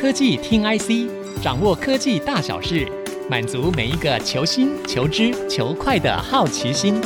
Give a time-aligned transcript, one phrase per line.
[0.00, 2.86] 科技听 IC，掌握科技大小事，
[3.28, 7.00] 满足每一个求新、求知、求快的好奇心。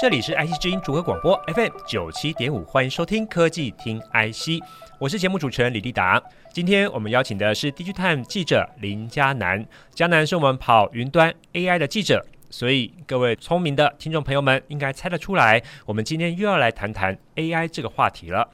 [0.00, 4.64] 这里是 IC 之音主客广播 FM 九七点五，欢迎收听科技听 IC，
[4.98, 6.20] 我是节目主持人李立达。
[6.50, 9.62] 今天我们邀请的是 DigiTime 记者林嘉南，
[9.94, 18.46] 嘉南是我们跑云端 AI 的记者，所以各位聪明的听众朋友们应该猜得出来，我们今天又要来谈谈 AI 这个话题了。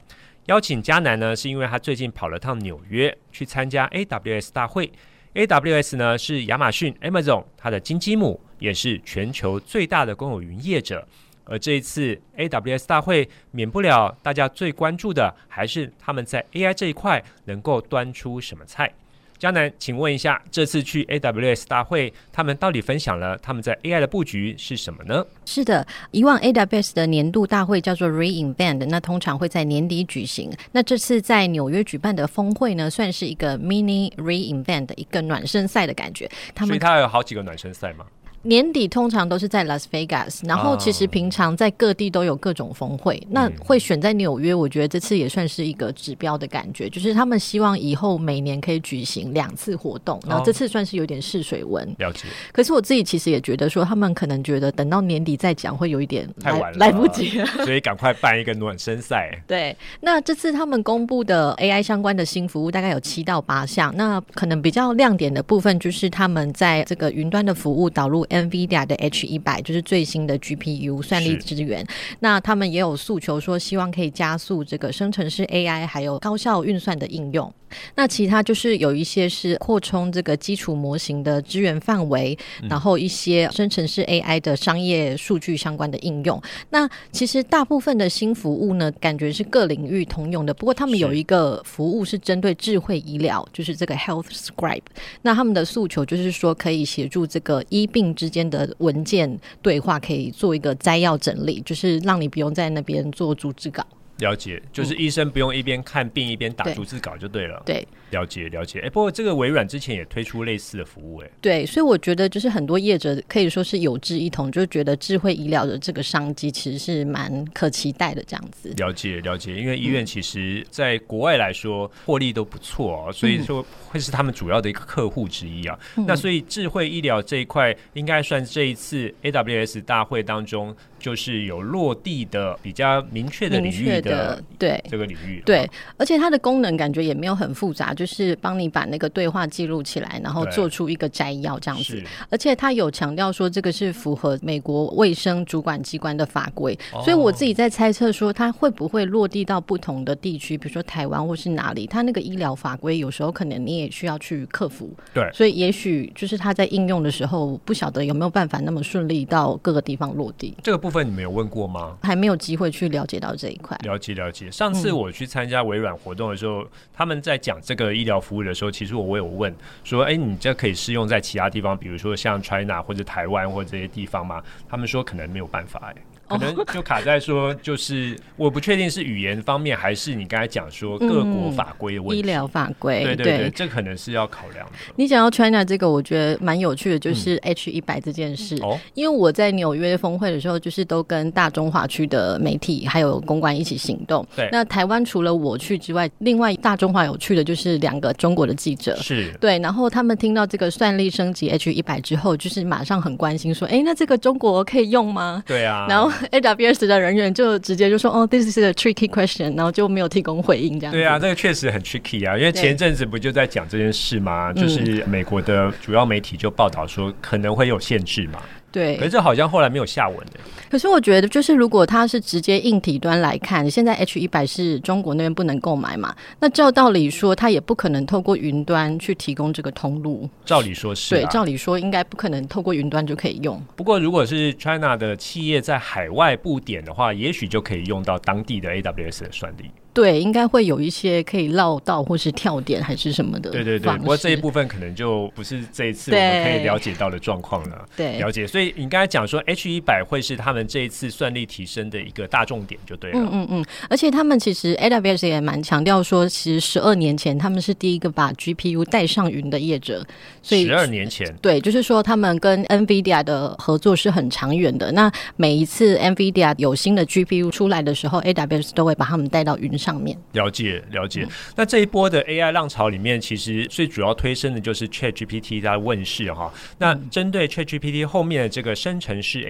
[0.45, 4.89] 邀请嘉南呢，是因为他最近跑了趟纽约，去参加 AWS 大会。
[5.35, 11.05] AWS 呢是亚马逊 Amazon 它的金鸡母，也是全球最大的公有云业者。
[11.43, 18.89] 而这一次 AWS 大会，免不了大家最关注的，还是他们在 AI 这一块能够端出什么菜。
[19.39, 25.25] 嘉南，请问一下，这次去 AWS 大会，他们到底分享了他们在 AI 的布局是什么呢？
[25.45, 30.51] 是的，以往 AWS 的年度大会叫做 re:Invent，那通常会在年底举行。
[30.73, 36.29] 那这次在纽约举办的峰会呢，算是一个 mini re:Invent 的一个暖身赛的感觉。
[36.53, 38.05] 他们所以它有好几个暖身赛吗？
[38.43, 43.15] 年底通常都是在 Las Vegas，然后其实平常在各地都有各种峰会。
[43.15, 43.23] Oh.
[43.31, 51.85] 那会选在纽约，我觉得这次也算是一个指标的感觉，就是他们希望以后每年可以举行两次活动，然后这次算是有点试水温。
[51.97, 52.27] 了解。
[52.53, 59.29] 可是我自己其实也觉得说，他们可能觉得等到年底再讲会有一点来太晚了，来不及了， 所以赶快办一个暖身赛。
[59.45, 68.25] 对，那这次他们公布的 AI 相关的新服务大概有七到八项，那可能比较亮点的部分就是他们在这个云端的服务导入。
[68.29, 71.85] NVIDIA 的 H 一百就是最新的 GPU 算力资源，
[72.19, 77.53] 那他们也有诉求说，希望可以加速这个生成式 AI 还有高效运算的应用。
[77.95, 82.37] 那其他就是有一些是扩充这个基础模型的资源范围，
[82.69, 86.41] 然后一些生成式 AI 的商业数据相关的应用。
[86.69, 90.53] 那其实大部分的新服务呢，感觉是各领域通用的。
[90.53, 94.81] 不过他们有一个服务是针对智慧医疗，就是这个 Health Scribe。
[95.21, 103.85] 那他们的诉求就是说，可以协助这个医病之间的文件对话，可以做一个摘要整理，就是让你不用在那边做逐字稿。
[104.19, 107.61] 了解，就是医生不用一边看病一边打逐字稿就对了。
[107.65, 108.79] 对，了解了解。
[108.81, 111.29] 哎，不过这个微软之前也推出类似的服务，哎。
[111.41, 118.73] 对，所以我觉得就是很多业者可以说是有志一同，就觉得智慧医疗的这个商机其实是蛮可期待的这样子。
[118.77, 125.79] 了解了解，因为医院其实在国外来说获利都不错哦，所以说会是他们主要的一个客户之一啊。
[125.95, 130.75] 嗯、那所以智慧医疗这一块应该算这一次 AWS 大会当中。
[130.99, 142.03] 就是有落地的比较明确的领域的，对这个领域，对，而且它的功能感觉也没有很复杂，就是帮你把那个对话记录起来，然后做出一个摘要这样子。
[142.29, 154.93] 而且它有强调说这个是符合美国卫生主管机关的法规，所以我自己在猜测说它会不会落地到不同的地区，比如说台湾或是哪里，它那个医疗法规有时候可能你也需要去克服。
[155.13, 160.55] 对，所以也许就是它在应用的时候，不晓得有没有办法那么顺利到各个地方落地。
[160.63, 161.97] 这个部部分你们有问过吗？
[162.01, 163.77] 还没有机会去了解到这一块。
[163.83, 164.49] 了解了解。
[164.49, 175.93] 上次我去参加微软活动的时候，嗯、他们在讲这个医疗服务的时候，其实我我有问说：“哎，你这可以适用在其他地方，比如说像 China 或者台湾或者这些地方吗？”他们说可能没有办法。
[175.95, 175.95] 哎。
[176.29, 182.19] 可能就卡在说，就是我不确定是语言方面，还是你刚才讲说各国法规的问题。
[182.19, 184.73] 医疗法规，对对对，这可能是要考量的。
[184.95, 188.55] 你讲到 China 这个，我觉得蛮有趣的，就是 H 一百这件事。
[188.61, 194.25] 哦，因为我在纽约峰会的时候，就是都跟大中华区的媒体还有公关一起行动。
[194.35, 198.95] 对，那台湾除了我去之外，另外大中华有去的就是两个中国的记者。
[198.97, 205.43] 是，对，然后他们听到这个算力升级 H 一百之后，就是马上很关心说，哎，那这个中国可以用吗？
[205.47, 206.11] 对啊，然后。
[206.31, 210.79] AWS 的人员就直接就说：“哦，this is a tricky question”，然后就没有提供回应。
[210.79, 214.51] 这样对啊，这个确实很 tricky 啊，因为前阵子不就在讲这件事吗？
[214.53, 218.39] 就是美国的主要媒体就报道说可能会有限制嘛。
[218.71, 220.39] 对，可是这好像后来没有下文的。
[220.69, 226.15] 可是我觉得，就是如果它是直接硬体端来看，现在 H 一百是中国那边不能购买嘛？
[226.39, 230.29] 那照道理说，它也不可能透过云端去提供这个通路。
[230.45, 233.59] 照理说是、啊，对，照理说应该不可能透过云端就可以用。
[233.75, 239.71] 不过，如果是 China 的企业在海外布点的话，也许就可以用到当地的 AWS 的算力。
[239.99, 243.49] 对，应该会有一些可以绕道或是跳点还是什么的。
[243.49, 247.85] 对对对，不过这一部分可能就不是这一次我们可以了解到的状况了。
[247.97, 248.47] 对，了解。
[248.47, 253.19] 所以你刚才讲说 H 一百会是他们这一次算力提升的一个大重点，就对了。
[253.19, 260.05] 嗯嗯嗯，而且他们其实 AWS 也蛮强调说，其实十二年前他们是第一个把 GPU 带上云的业者。
[260.41, 264.91] 所以十二年前，对，就是说他们跟 NVIDIA 的合作是很长远的。
[264.91, 270.17] 那每一次 NVIDIA 有新的 GPU 出来的时候，AWS 都会把他们带到云上面。
[270.33, 271.23] 了解了解。
[271.23, 276.51] 嗯、那这一波的 AI 浪潮里面，其实最主要推升的就是 ChatGPT 在问世哈。
[276.77, 279.43] 那针对 ChatGPT 后面的这个生成式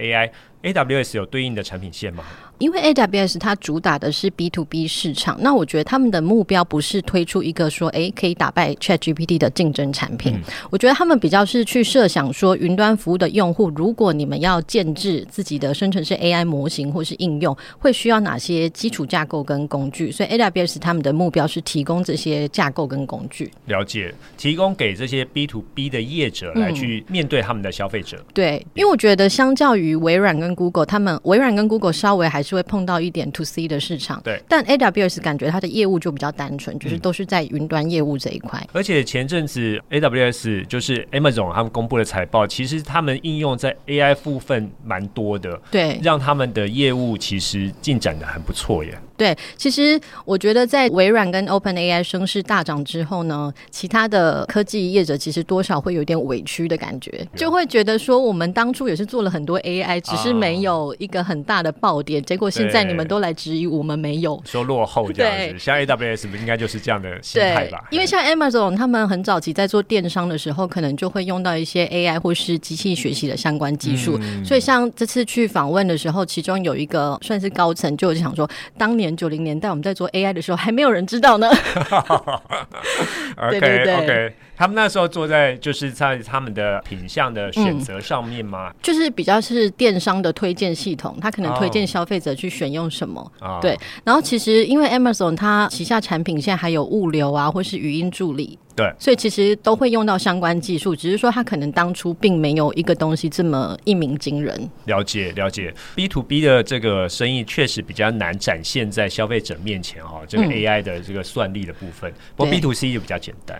[0.62, 2.24] AI，AWS 有对应的产品线吗？
[2.58, 10.34] 因为 AWS 它主打的是 B to B 市场，那我觉得他们的目标不是推出一个说，哎，可以打败 ChatGPT 的竞争产品。
[10.34, 20.12] 嗯、我觉得他们比较是去设想说，云端服务的用户，如果你们要建制自己的生成式 AI 模型或是应用，会需要哪些基础架构跟工具？
[20.12, 23.50] 所以 AWS 他们的目标是提供这些架构跟工具。
[23.64, 28.18] 了解，提供给这些 B to B 的业者来去面对他们的消费者。
[28.18, 32.50] 嗯、对，因为我觉得相较于微软跟 Google，他们微软跟 Google 稍微还是。
[32.50, 38.60] 会碰到一点 to C 的市场，对，但 AWS 感觉它的业务就比较单纯，就是都是在云端业务这一块。
[38.72, 48.98] 而且前阵子 AWS 就是 Amazon 他们公布的财报，其实他们应用在 AI 部分蛮多的，对，让他们的业务其实进展的很不错耶。
[49.16, 65.58] 对，其实我觉得在微软跟 OpenAI 声势大涨之后呢，其他的科技业者其实多少会有点委屈的感觉，就会觉得说我们当初也是做了很多 AI，只是没有一个很大的爆点，结果现在你们都来质疑我们没有，说落后这样子。
[65.58, 67.84] 像 AWS 应该就是这样的心态吧？
[67.90, 78.48] 因为像 Amazon 他们很早期在做电商的时候，可能就会用到一些 AI 或是机器学习的相关技术，嗯、所以像这次去访问的时候，其中有一个算是高层就想说，
[78.78, 79.10] 当年。
[79.20, 81.46] 九零年代我们在做 AI 的时候，还没有人知道呢。
[83.36, 88.68] OK 对对对 OK，他们那时候坐在就是在他们的品相的选择上面吗？
[88.68, 93.32] 嗯，就是比较是电商的推荐系统，他可能推荐消费者去选用什么。
[93.40, 93.58] Oh.
[93.62, 93.74] 对，
[94.04, 98.58] 然后其实因为 Amazon 它旗下产品现在还有物流啊，或是语音助理。
[98.76, 104.70] 对，所以其实都会用到相关技术，只是说他可能当初并没有一个东西这么一鸣惊人。
[104.84, 113.58] 了解了解，B to B 的这个生意确实比较难展现在消费者面前哈、哦，这个 AI 的这个算力的部分，嗯、不过 B to C 就比较简单。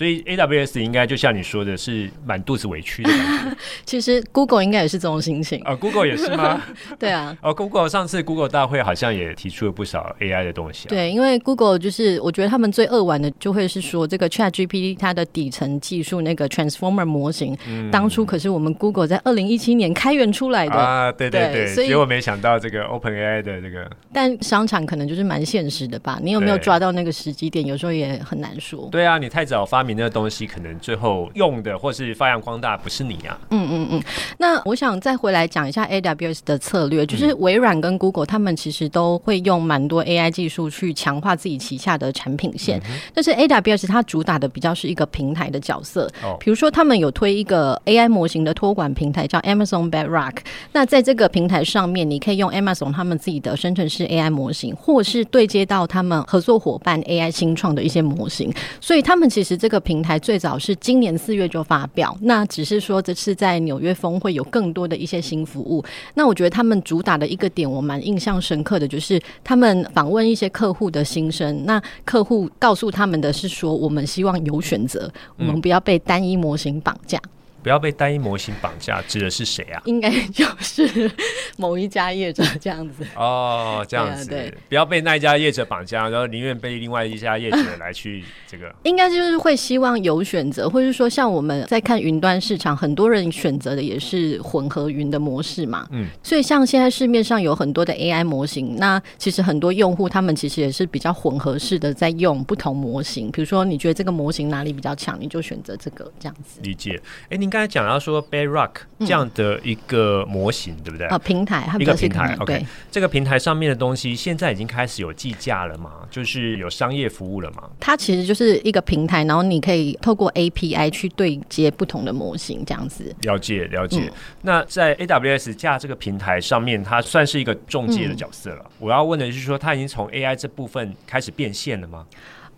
[0.00, 3.56] 所以 AWS 应该就像你说的，是满肚子委屈的感觉。
[3.84, 6.62] 其实 Google 应该也是这种心情啊、哦、，Google 也是吗？
[6.98, 7.36] 对啊。
[7.42, 10.88] 哦，Google 上次 Google 大会好像也提出了不少 AI 的东西、啊。
[10.88, 21.12] 对，因为 Google 就是我觉得他们最扼腕的，就会是说这个 ChatGPT 它的底层技术那个 Transformer 模型，嗯、当初可是我们 Google 在二零一七年开源出来的啊。
[21.12, 26.18] 对对对，所以结果没想到这个 OpenAI 的这个，但商场可能就是蛮现实的吧？
[26.22, 27.66] 你有没有抓到那个时机点？
[27.66, 28.88] 有时候也很难说。
[28.90, 29.89] 对啊，你太早发明。
[29.90, 33.38] 你那个东西可能最后用的或是发扬光大不是你啊。
[33.50, 34.02] 嗯嗯嗯。
[34.38, 42.80] 那我想再回来讲一下 AWS 的策略，就是微软跟 Google 他们其实都会用蛮多 AI 技术去强化自己旗下的产品线。
[43.12, 46.08] 但是 AWS 它主打的比较是一个平台的角色。
[46.22, 46.36] 哦。
[46.38, 50.36] 比如说他们有推一个 AI 模型的托管平台叫 Amazon Bedrock。
[50.72, 58.52] 那在这个平台上面，你可以用 Amazon 他们自己的生成式 AI 模型，或是对接到他们合作伙伴 AI 新创的一些模型。
[58.80, 59.80] 所以他们其实这个。
[59.80, 65.82] 平台最早是今年四月就发表，那只是说这次在纽约峰会有更多的一些新服务。
[66.14, 71.64] 那我觉得他们主打的一个点，我蛮印象深刻的就是他们访问一些客户的心声。
[71.64, 77.18] 那客户告诉他们的是说，我们希望有选择，我们不要被单一模型绑架。
[77.62, 79.82] 不要被单一模型绑架，指的是谁啊？
[79.84, 81.10] 应该就是
[81.56, 83.04] 某一家业者这样子。
[83.14, 88.74] 哦，这样子，对，对，不要被那一家业者绑架，然后宁愿被另外一家业者来去这个。
[88.84, 95.86] 应该就是会希望有选择，或是说像我们在看云端市场，很多人选择的也是混合云的模式嘛。
[95.90, 96.06] 嗯。
[96.22, 103.30] 所以像现在市面上有很多的 AI 模型，那其实很多用户他们其实也是比较混合式的在用不同模型。
[103.30, 106.58] 比如说，你觉得这个模型哪里比较强，你就选择这个这样子。
[106.62, 106.98] 理解。
[107.28, 107.49] 哎，您。
[107.50, 111.06] 刚才讲到说 Bedrock 这样的一个模型，嗯、对不对？
[111.08, 112.36] 啊，平台，一个平台。
[112.38, 115.90] OK，这个平台上面的东西现在已经开始有计价了吗？
[116.10, 117.68] 就是有商业服务了吗？
[117.80, 123.14] 它其实就是一个平台，然后你可以透过 API 去对接不同的模型，这样子。
[123.22, 124.00] 了解，了解。
[124.00, 128.62] 嗯、那在 AWS 架这个平台上面，它算是一个中介的角色了。
[128.64, 132.06] 嗯、我要问的就是说，它已经从 AI 这部分开始变现了吗？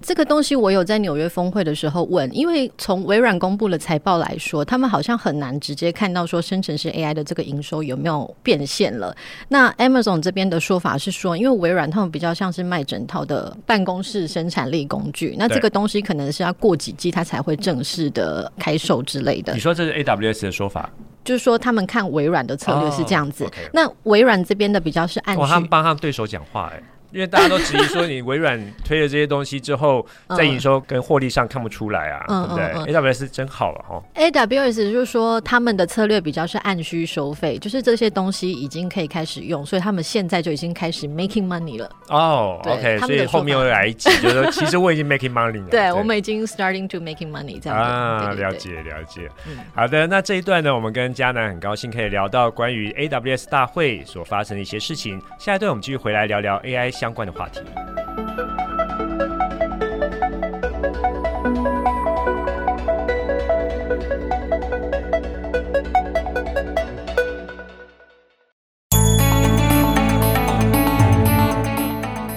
[0.03, 9.17] 这个东西我有在纽约峰会的时候问，因为从微软公布的财报来说，他们好像很难直接看到说生成式 AI 的这个营收有没有变现了。
[9.49, 19.55] 那 Amazon 这边的说法是说，因为微软他们比较像是卖整套的办公室生产力工具，那这个东西可能是要过几季它才会正式的开售之类的。
[19.55, 20.91] 你说这是 AWS 的说法？
[21.25, 23.45] 就是说，他们看微软的策略是这样子。
[23.45, 23.71] Oh, okay.
[23.73, 26.83] 那微软这边的比较是按，他们帮他们对手讲话哎。
[27.13, 30.05] 因为大家都质疑说，你微软推了这些东西之后，
[30.37, 34.03] 在营收跟获利上看不出来啊，嗯、对不对、嗯嗯嗯、？AWS 真好了哈。
[34.15, 41.91] AWS 就是说，他们的策略比较是按需收费，就是这些东西已经可以开始用，所以他们现在就已经开始 making money 了。
[42.09, 45.69] 哦、oh,，OK，所以后面会来一集，就是说其实我已经 making money 了。
[45.71, 47.79] 对，我们已经 starting to making money 这样。
[47.79, 49.59] 啊，了解了解、嗯。
[49.75, 55.21] 好的，那这一段呢，我们跟嘉南很高兴可以聊到关于 AWS 大会所发生的一些事情。
[55.39, 57.61] 下一段我们继续回来聊聊 AI 相关的话题。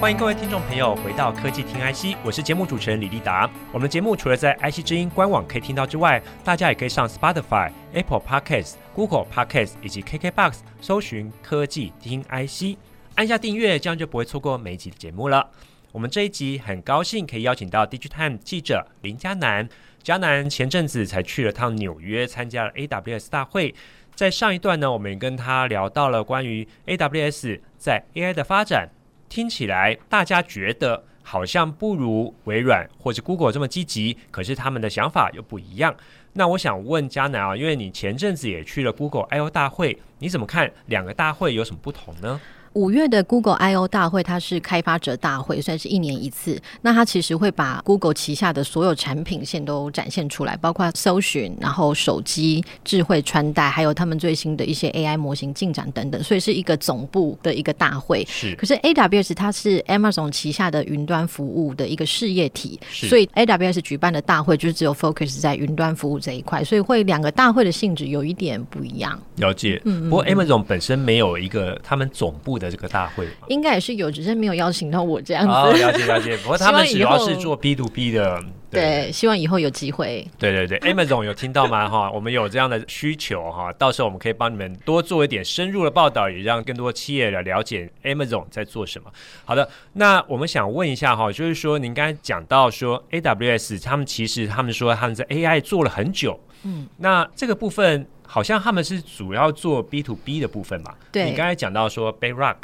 [0.00, 3.48] 欢迎各位听众朋友回到科技听 IC，我是节目主持人李立达。
[3.72, 12.76] 我们的节目除了在 IC 之音官网可以听到之外，大家也可以上 Spotify、Apple Podcasts、Google Podcasts 以及 KKBox 搜寻科技听 IC，
[13.16, 15.48] 按下订阅，这样就不会错过每一集的节目了。
[15.90, 19.66] 我们这一集很高兴可以邀请到 Digitime 记者林嘉南。
[20.02, 23.74] 嘉南前阵子才去了趟纽约，参加了 AWS 大会。
[24.14, 28.90] 在上一段呢，我们也跟他聊到了关于 AWS 在 AI 的发展。
[29.30, 35.96] 听起来大家觉得好像不如微软或者 Google 这么积极，可是他们的想法又不一样。
[36.34, 42.38] 那我想问嘉南啊，因为你前阵子也去了 Google I/O 大会，你怎么看两个大会有什么不同呢？
[42.76, 46.60] 五月的 Google I/O 大会，它是开发者大会，算是一年一次。
[46.82, 56.22] 那它其实会把 Google 旗下的所有产品线都展现出来，包括搜寻、然后手机、智慧穿戴，还有他们最新的一些 AI 模型进展等等。
[56.22, 58.22] 所以是一个总部的一个大会。
[58.28, 58.54] 是。
[58.56, 69.18] 可是 AWS 它是 Amazon 旗下的云端服务的一个事业体，所以 AWS 举办的大会就是只有 focus 在云端服务这一块，所以会两个大会的性质有一点不一样。
[69.36, 69.80] 了解。
[69.86, 70.10] 嗯。
[70.10, 75.52] 不过 Amazon 本身没有一个他们总部的这个大会，应该也是有，只是没有邀请到我这样子。
[75.52, 76.36] 哦，了解了解。
[76.42, 78.42] 不过他们主要是做 B to B 的。
[78.68, 80.26] 对，对，希望以后有机会。
[80.38, 81.88] 对对对， Amazon 有听到吗？
[81.88, 89.08] 哈，我们有这样的需求哈，到时候我们可以帮你们多做一点深入的报道，也让更多企业来了解 Amazon 在做什么。
[89.44, 98.06] 好的，那我们想问一下哈，就是说您刚才讲到说 AWS 他们其实他们说他们在 AI 做了很久，嗯，那这个部分。
[98.26, 100.94] 好像他们是主要做 B to B 的部分嘛？
[101.12, 102.56] 对，你刚才讲到说 Bedrock。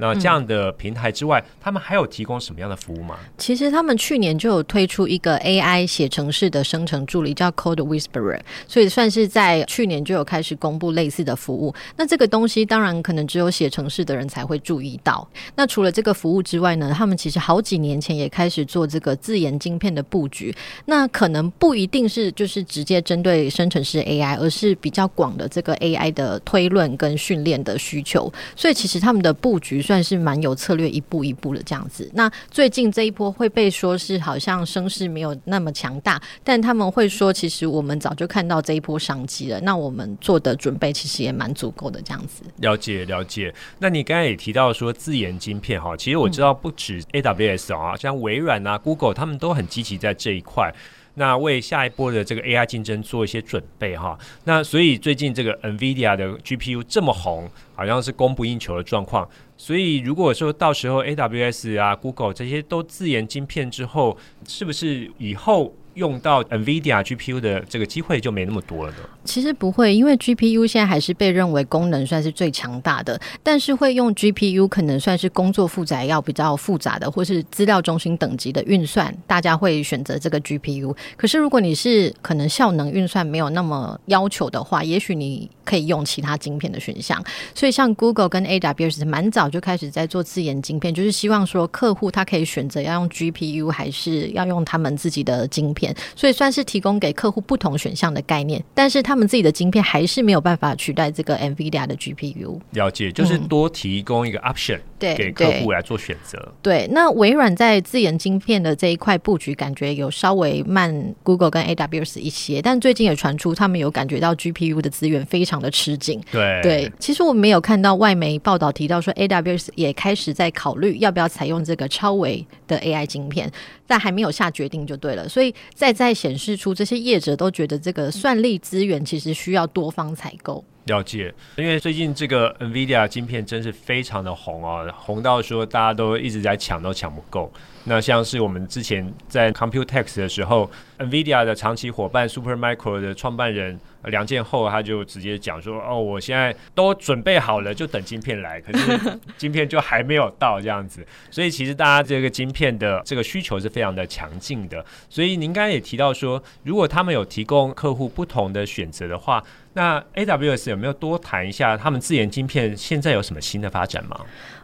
[0.00, 3.16] 那这样的平台之外，嗯，他们还有提供什么样的服务吗？
[3.36, 11.74] 其实他们去年就有推出一个 AI 写程式的生成助理，叫 Code Whisperer，所以算是在去年就有开始公布类似的服务。
[11.96, 15.28] 那这个东西当然可能只有写程式的人才会注意到。
[15.54, 20.54] 那除了这个服务之外呢，他们其实好几年前也开始做这个自研晶片的布局。
[20.86, 28.32] 那可能不一定是就是直接针对生成式 AI，而是比较广的这个 AI 的推论跟训练的需求。
[28.56, 29.82] 所以其实他们的布局。
[29.90, 32.08] 算是蛮有策略，一步一步的这样子。
[32.14, 39.60] 那最近这一波会被说是好像声势没有那么强大，但他们会说，其实我们早就看到这一波商机了。
[39.62, 42.44] 那我们做的准备其实也蛮足够的这样子。
[42.58, 43.52] 了解了解。
[43.80, 50.72] 那你刚才也提到说自研晶片哈，其实我知道不止 AWS 啊、像微软啊、Google 他们都很积极在这一块。
[51.20, 54.18] 那为下一波的这个 AI 竞争做一些准备哈。
[54.44, 59.28] 那所以最近这个 NVIDIA 的 GPU 这么红，好像是供不应求的状况。
[59.58, 64.16] 所以如果说到时候 AWS 啊、Google 这些都自研晶片之后，
[64.48, 65.76] 是不是以后？
[65.94, 68.98] 用到 NVIDIA GPU 的这个机会就没那么多了呢？
[69.24, 80.96] 其实不会，因为 GPU 现在还是被认为功能算是最强大的，但是会用 GPU 可能算是工作负载要比较复杂的，或是资料中心等级的运算，大家会选择这个 GPU。
[81.16, 87.22] 可是如果你是可能效能运算没有那么要求的话，也许你可以用其他晶片的选项。
[87.54, 95.79] 所以像 Google 跟 AWS 蛮早就开始在做自研晶片，就是希望说客户他可以选择要用 GPU 还是要用他们自己的晶片。
[95.80, 98.62] 片，所以算是提供给客户不同选项的概念。
[98.74, 102.60] 但是他们自己的晶片还是没有办法取代这个 NVIDIA 的 GPU。
[102.72, 106.52] 了解，就是多提供一个 option，对，给客户来做选择。
[106.60, 116.20] 对，那微软在自研晶片的这一块布局，感觉有稍微慢 Google 跟 AWS 一些，但最近也传出他们有感觉到 GPU 的资源非常的吃紧。
[116.30, 123.50] 对对，其实我没有看到外媒报道提到说 AWS 也开始在考虑要不要采用这个超微的 AI 晶片，
[123.86, 125.28] 但还没有下决定就对了。
[125.28, 130.64] 所以再再显示出这些业者都觉得这个算力资源其实需要多方采购。
[130.86, 137.52] 了解，因为最近这个 NVIDIA 晶片真是非常的红哦，红到说大家都一直在抢，都抢不够。
[137.84, 151.06] 那像是我们之前在 Computex 的时候，NVIDIA 的长期伙伴 Supermicro 的创办人梁建厚他就直接讲说：“哦，我现在都准备好了，就等晶片来，可是晶片就还没有到这样子。
[151.30, 154.84] 所以其实大家这个晶片的这个需求是非常的强劲的。
[155.08, 159.42] 所以您刚才也提到说，如果他们有提供客户不同的选择的话，
[159.74, 164.20] 那 AWS 有没有多谈一下他们自研晶片现在有什么新的发展吗？”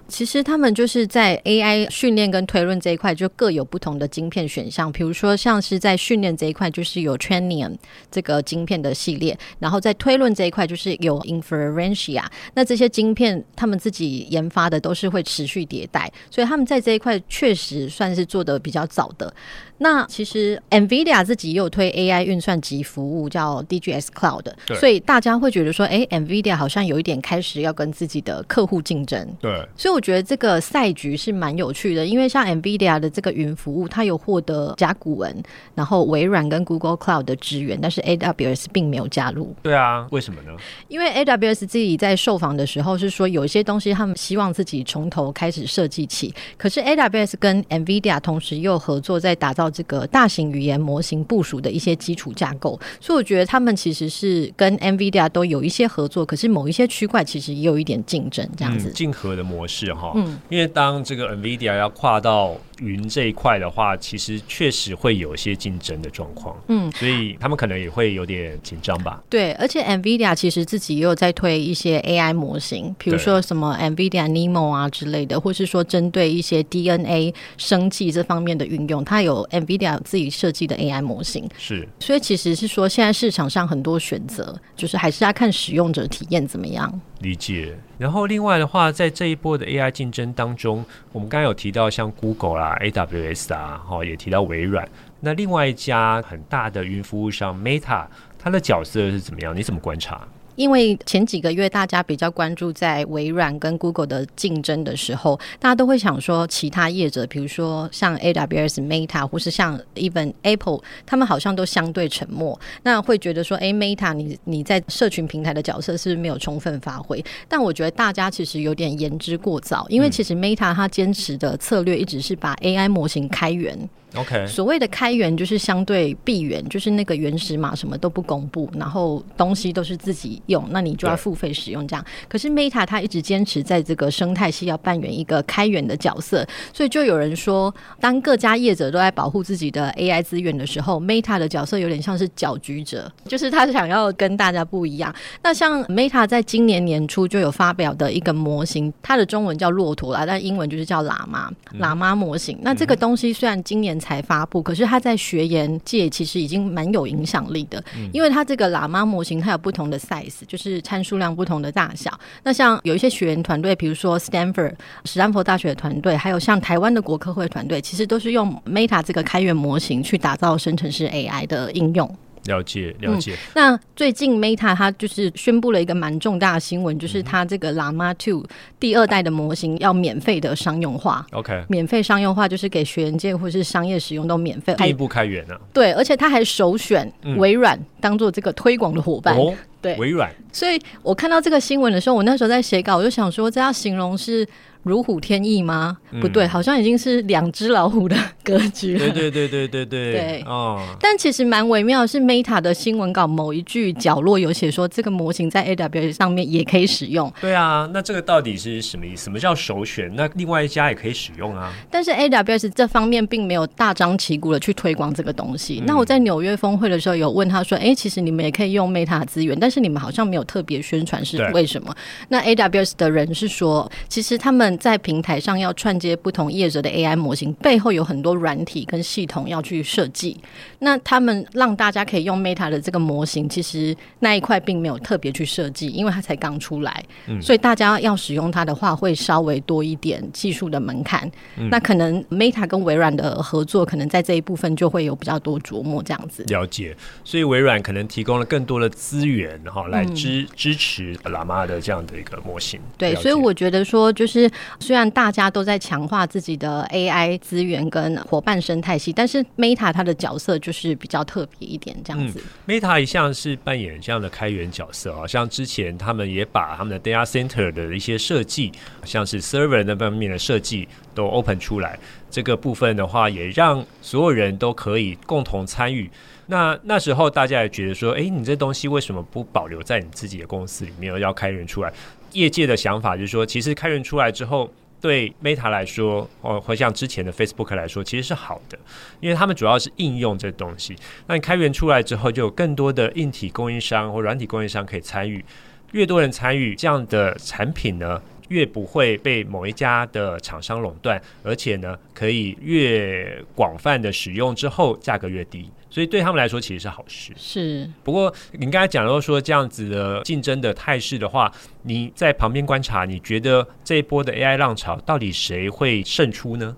[0.09, 4.91] 其实他们就是在 AI 训练跟推论这一块，就各有不同的晶片选项。
[4.93, 7.77] 比如说，像是在训练这一块，就是有 Trainium
[8.11, 12.25] 这个晶片的系列；然后在推论这一块，就是有 Inferentia。
[12.55, 19.33] 那这些晶片，他们自己研发的都是会持续迭代，所以他们在这一块确实算是做的比较早的。
[19.79, 24.47] 那其实 NVIDIA 自己也有推 AI 运算级服务，叫 DGS Cloud，
[24.81, 29.29] 所以大家会觉得说，哎，NVIDIA 好像有一点开始要跟自己的客户竞争。
[29.39, 35.43] 对，所以我觉得这个赛局是蛮有趣的，因为像 NVIDIA 的这个云服务，它有获得甲骨文，
[35.75, 39.55] 然后微软跟 Google Cloud 的支援，但是 AWS 并没有加入。
[39.63, 40.51] 对啊，为什么呢？
[40.89, 49.71] 因为 AWS 自己在受访的时候是说，有一些东西他们希望自己从头开始设计起，可是 AWS 跟 NVIDIA 同时又合作在打造。
[49.77, 58.91] 这个大型语言模型部署的一些基础架构，所以我觉得他们其实是跟 NVIDIA 都有一些合作，可是某一些区块其实也有一点竞争，这样子。
[58.93, 69.23] 竞合的模式哈，嗯，因为当这个 NVIDIA 要跨到云这一块的话，其实确实会有一些竞争的状况，嗯，所以他们可能也会有点紧张吧。
[69.31, 79.47] 对，而且 NVIDIA 其实自己也有在推一些 AI 模型，比如说什么 NVIDIA NeMo 啊之类的，或是说针对一些 DNA 生技这方面的运用，它有。
[79.47, 87.01] NVIDIA 自己设计的 AI 模型是，所以其实是说，现在市场上很多选择，就是还是要看使用者体验怎么样。
[87.21, 87.77] 理解。
[87.97, 94.89] 然后另外的话，在这一波的 AI 竞争当中，我们刚刚有提到像 Google 啦、AWS 啊，哦，也提到微软。
[95.21, 98.07] 那另外一家很大的云服务商 Meta，
[98.39, 99.55] 它的角色是怎么样？
[99.55, 100.27] 你怎么观察？
[100.57, 112.59] 因为前几个月大家比较关注在微软跟 Google 的竞争的时候，大家都会想说，其他业者，比如说像 AWS、Meta，或是像 Even Apple，他们好像都相对沉默。
[112.83, 117.25] 那会觉得说，哎，Meta，你你在社群平台的角色是不是没有充分发挥？
[117.49, 123.89] 但我觉得大家其实有点言之过早，因为其实 Meta 它坚持的策略一直是把 AI 模型开源。
[124.17, 132.05] OK，所谓的开源就是相对闭源，就是那个原始码什么都不公布，然后东西都是自己用，那你就要付费使用这样。
[132.29, 145.15] 可是 Meta 它一直坚持在这个生态系要扮演一个开源的角色，所以就有人说，当各家业者都在保护自己的 AI 资源的时候，Meta 的角色有点像是搅局者，就是他想要跟大家不一样。
[145.43, 151.51] 那像 Meta 在今年年初就有发表的一个模型，它的中文叫骆驼啦，但英文就是叫喇嘛，
[151.81, 152.59] 喇嘛模型。
[152.63, 162.13] 那这个东西虽然今年才发布，可是他在学研界其实已经蛮有影响力的，因为它这个喇嘛模型它有不同的 size，就是参数量不同的大小。
[162.43, 172.09] 那像有一些学研团队，比如说 Stanford 史丹佛大学的团队，还有像台湾的国科会团队，其实都是用 Meta 这个开源模型去打造生成式 AI 的应用。
[172.47, 173.39] 了解了解、嗯。
[173.55, 178.45] 那最近 Meta 它就是宣布了一个蛮重大的新闻，就是它这个 Llama 2
[178.81, 181.27] 第二代的模型要免费的商用化。
[181.33, 185.59] OK，免费商用化就是给学员界或是商业使用都免费，进一步开源啊。
[185.73, 189.37] 对，而且它还首选微软当做这个推广的伙伴。
[189.37, 190.31] 哦，对，微软。
[190.53, 194.47] 所以我看到这个新闻的时候，我那时候在写稿，我就想说，这要形容是。
[194.91, 195.97] 如虎添翼吗？
[196.21, 198.99] 不对，好像已经是两只老虎的格局了。
[198.99, 200.13] 对对对对对对。
[200.13, 207.33] 对哦，但其实蛮微妙的是，Meta 的新闻稿某一句角落有写说，这个模型在 AWS 上面也可以使用。
[207.41, 209.25] 对啊，那这个到底是什么意思？
[209.25, 210.11] 什么叫首选？
[210.15, 211.73] 那另外一家也可以使用啊。
[211.91, 215.81] 但是 AWS 这方面并没有大张旗鼓的去推广这个东西。
[215.81, 221.95] 嗯、那我在纽约峰会的时候有问他说：“哎，其实你们也可以用 Meta 资源，但是你们好像没有特别宣传，是为什么？”
[222.29, 230.37] 那 AWS 的人是说，其实他们们在平台上要串接不同业者的 AI 模型，背后有很多软体跟系统要去设计。
[230.81, 241.31] 那他们让大家可以用 Meta 的这个模型，其实那一块并没有特别去设计，因为它才刚出来，嗯，所以大家要使用它的话，会稍微多一点技术的门槛。
[241.57, 246.45] 嗯，那可能 Meta 跟微软的合作，可能在这一部分就会有比较多琢磨这样子。
[246.49, 252.81] 了解，所以微软可能提供了更多的资源，哈，来支、嗯、支持 Llama 的这样的一个模型。
[252.99, 262.43] 对，所以我觉得说，就是虽然大家都在强化自己的 AI 资源跟伙伴生态系，但是 Meta 它的角色就是比较特别一点，这样子。
[262.67, 268.73] Meta 一向是扮演这样的开源角色啊，像之前他们也把他们的 Data Center 的一些设计，
[269.05, 271.99] 像是 Server 那方面的设计都 Open 出来，
[272.31, 276.11] 这个部分的话，也让所有人都可以共同参与。
[276.49, 281.93] 那那时候大家也觉得说，哎，你这东西为什么不保留在你自己的公司里面，要开源出来？
[282.37, 284.71] 业界的想法就是说，其实开源出来之后，
[285.01, 288.79] 对 Meta 来说，哦，或像之前的 Facebook 来说，其实是好的，
[289.21, 290.95] 因为他们主要是应用这东西。
[291.27, 295.45] 那你开源出来之后，就有更多的硬体供应商或软体供应商可以参与，
[295.93, 305.71] 越多人参与，这样的产品呢，越不会被某一家的厂商垄断，而且呢，可以越广泛的使用之后，价格越低。
[305.89, 307.33] 所以对他们来说，其实是好事。
[307.37, 311.51] 是，不过你刚才讲到说这样子的竞争的态势的话，
[311.83, 316.77] 你在旁边观察，你觉得这一波的 AI 浪潮到底谁会胜出呢？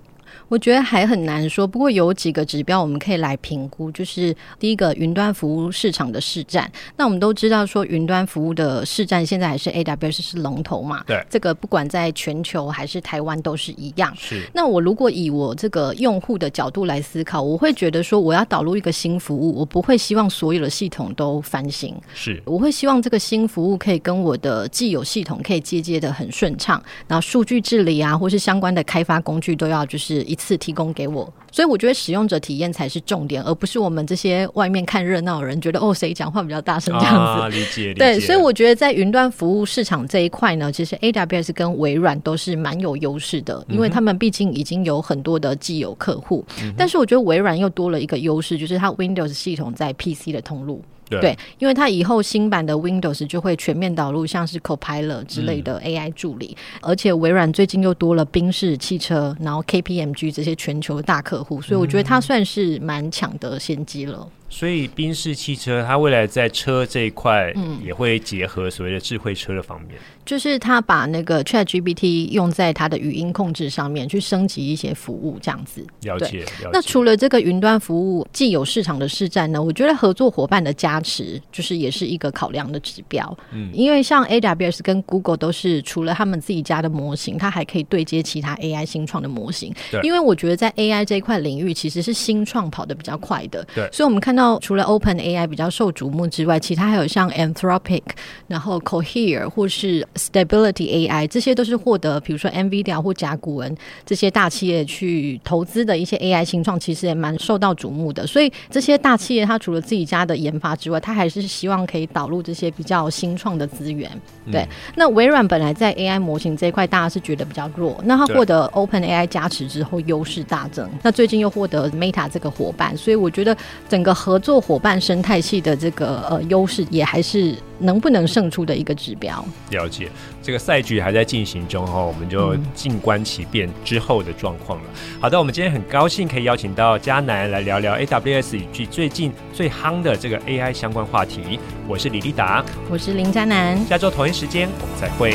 [0.48, 6.70] 我觉得还很难说，不过有几个指标我们可以来评估，就是第一个云端服务市场的市占。
[6.96, 11.04] 那我们都知道说，云端服务的市占现在还是 AWS 是龙头嘛？
[11.06, 14.14] 对，这个不管在全球还是台湾都是一样。
[14.16, 14.48] 是。
[14.54, 21.94] 那我如果以我这个用户的角度来思考，我会觉得说，我要导入一个新服务，我不会希望所有的系统都翻新。
[22.14, 22.42] 是。
[22.46, 37.20] 我会希望这个新服务可以跟我的既有系统可以接接的很顺畅，然后数据治理啊，或是相关的开发工具都要就是一次提供给我，所以我觉得使用者体验才是重点，而不是我们这些外面看热闹的人觉得哦，谁讲话比较大声这样子。
[37.42, 37.94] 啊，理解，理解。
[37.94, 46.44] 对，所以我觉得在云端服务市场这一块呢，其实 AWS 跟微软都是蛮有优势的，因为他们毕竟已经有很多的既有客户。
[46.62, 46.72] 嗯。
[46.78, 50.82] 但是我觉得微软又多了一个优势，就是它 Windows 系统在 PC 的通路。
[51.08, 64.28] 对，对，因为它以后新版的 Windows 就会全面导入像是 Copilot 之类的 AI 助理，嗯、而且微软最近又多了宾士汽车，然后 KPMG 这些全球大客户，所以我觉得它算是蛮抢得先机了。
[64.50, 75.86] 所以，宾士汽车它未来在车这一块，嗯也会结合所谓的智慧车的方面，嗯、就是它把那个 ChatGPT 用在它的语音控制上面，去升级一些服务，这样子。
[76.02, 76.70] 了解，了解。
[76.72, 83.38] 那除了这个云端服务既有市场的市占呢，我觉得合作伙伴的加持，就是也是一个考量的指标。
[83.52, 89.74] 嗯，因为像 AWS 跟 Google 都是除了他们自己家的模型，它还可以对接其他 AI 新创的模型。
[89.90, 90.00] 对。
[90.02, 93.62] 因为我觉得在 AI 这一块领域，其实是新创跑得比较快的。
[93.74, 93.88] 对。
[93.92, 94.58] 所以我们看到。
[94.60, 98.02] 除了 Open AI 比较受瞩目之外，其他还有像 Anthropic，
[98.46, 108.26] 然后 Cohere 或是 Stability AI，这些都是获得比如说 NVIDIA 或甲骨文这些大企业去投资的一些 AI 新创，其实也蛮受到瞩目的。
[108.26, 114.10] 所以这些大企业它除了自己家的研发之外，它还是希望可以导入这些比较新创的资源。
[114.50, 120.88] 对，嗯、那微软本来在 AI 模型这一块，大家是觉得比较弱，那它获得 Open AI 加持之后，优势大增。
[121.02, 123.56] 那最近又获得 Meta 这个伙伴，所以我觉得
[123.88, 129.42] 整个合作伙伴生态系的这个呃优势，也还是能不能胜出的一个指标。
[129.70, 130.10] 了解，
[130.42, 134.84] 这个赛局还在进行中哈，我们就静观其变之后的状况了。
[135.14, 135.18] 嗯。
[135.18, 141.58] 好的，我们今天很高兴可以邀请到嘉南来聊聊 AWS 以及最近最夯的这个 AI 相关话题。
[141.88, 145.34] 我是李立达，我是林嘉南，下周同一时间我们再会。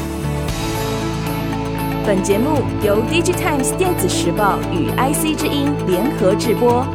[2.06, 6.86] 本节目由 DigiTimes 电子时报与 IC 之音联合制播。